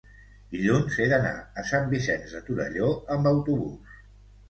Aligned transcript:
dilluns 0.55 0.97
he 1.03 1.07
d'anar 1.11 1.35
a 1.35 1.65
Sant 1.73 1.87
Vicenç 1.93 2.35
de 2.39 2.43
Torelló 2.51 2.93
amb 3.19 3.35
autobús. 3.37 4.05